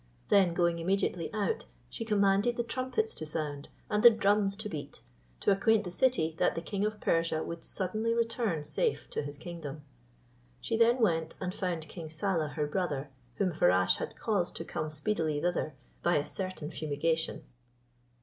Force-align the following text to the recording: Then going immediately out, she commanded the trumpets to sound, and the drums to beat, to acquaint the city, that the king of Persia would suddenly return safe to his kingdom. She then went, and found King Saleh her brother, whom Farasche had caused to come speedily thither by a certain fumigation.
Then 0.29 0.55
going 0.55 0.79
immediately 0.79 1.31
out, 1.31 1.65
she 1.87 2.03
commanded 2.05 2.57
the 2.57 2.63
trumpets 2.63 3.13
to 3.13 3.25
sound, 3.27 3.69
and 3.87 4.01
the 4.01 4.09
drums 4.09 4.57
to 4.57 4.67
beat, 4.67 5.01
to 5.41 5.51
acquaint 5.51 5.83
the 5.83 5.91
city, 5.91 6.35
that 6.39 6.55
the 6.55 6.61
king 6.63 6.83
of 6.87 6.99
Persia 6.99 7.43
would 7.43 7.63
suddenly 7.63 8.11
return 8.11 8.63
safe 8.63 9.07
to 9.11 9.21
his 9.21 9.37
kingdom. 9.37 9.83
She 10.59 10.75
then 10.75 11.01
went, 11.01 11.35
and 11.39 11.53
found 11.53 11.87
King 11.87 12.09
Saleh 12.09 12.53
her 12.53 12.65
brother, 12.65 13.11
whom 13.35 13.51
Farasche 13.51 13.97
had 13.97 14.15
caused 14.15 14.55
to 14.55 14.65
come 14.65 14.89
speedily 14.89 15.39
thither 15.39 15.75
by 16.01 16.15
a 16.15 16.25
certain 16.25 16.71
fumigation. 16.71 17.43